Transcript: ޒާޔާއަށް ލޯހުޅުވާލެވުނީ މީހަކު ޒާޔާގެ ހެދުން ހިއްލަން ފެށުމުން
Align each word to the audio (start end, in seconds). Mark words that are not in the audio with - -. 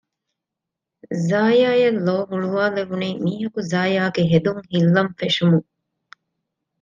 ޒާޔާއަށް 1.29 1.99
ލޯހުޅުވާލެވުނީ 2.05 3.09
މީހަކު 3.23 3.59
ޒާޔާގެ 3.71 4.23
ހެދުން 4.31 4.61
ހިއްލަން 4.71 5.11
ފެށުމުން 5.19 5.69